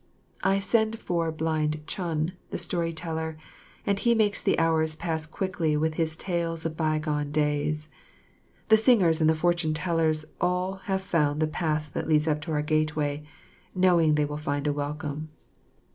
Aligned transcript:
I 0.41 0.57
send 0.57 0.97
for 0.97 1.31
Blind 1.31 1.85
Chun, 1.85 2.33
the 2.49 2.57
story 2.57 2.91
teller, 2.91 3.37
and 3.85 3.99
he 3.99 4.15
makes 4.15 4.41
the 4.41 4.57
hours 4.57 4.95
pass 4.95 5.27
quickly 5.27 5.77
with 5.77 5.93
his 5.93 6.15
tales 6.15 6.65
of 6.65 6.75
by 6.75 6.97
gone 6.97 7.29
days. 7.31 7.87
The 8.69 8.77
singers 8.77 9.21
and 9.21 9.29
the 9.29 9.35
fortune 9.35 9.75
tellers 9.75 10.25
all 10.41 10.77
have 10.89 11.03
found 11.03 11.39
the 11.39 11.45
path 11.45 11.91
that 11.93 12.07
leads 12.09 12.27
up 12.27 12.41
to 12.41 12.51
our 12.51 12.63
gateway, 12.63 13.23
knowing 13.75 14.15
they 14.15 14.25
will 14.25 14.37
find 14.37 14.65
a 14.65 14.73
welcome. 14.73 15.29